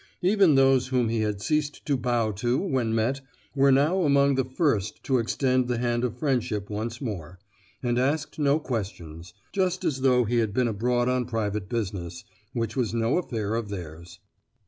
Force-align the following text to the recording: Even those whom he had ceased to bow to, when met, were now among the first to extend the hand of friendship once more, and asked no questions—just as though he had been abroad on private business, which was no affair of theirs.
Even 0.23 0.55
those 0.55 0.87
whom 0.87 1.09
he 1.09 1.19
had 1.19 1.43
ceased 1.43 1.85
to 1.85 1.95
bow 1.95 2.31
to, 2.31 2.57
when 2.57 2.95
met, 2.95 3.21
were 3.55 3.71
now 3.71 4.01
among 4.01 4.33
the 4.33 4.43
first 4.43 5.03
to 5.03 5.19
extend 5.19 5.67
the 5.67 5.77
hand 5.77 6.03
of 6.03 6.17
friendship 6.17 6.71
once 6.71 6.99
more, 7.01 7.37
and 7.83 7.99
asked 7.99 8.39
no 8.39 8.57
questions—just 8.57 9.83
as 9.83 10.01
though 10.01 10.23
he 10.23 10.37
had 10.37 10.55
been 10.55 10.67
abroad 10.67 11.07
on 11.07 11.25
private 11.25 11.69
business, 11.69 12.23
which 12.51 12.75
was 12.75 12.95
no 12.95 13.19
affair 13.19 13.53
of 13.53 13.69
theirs. 13.69 14.17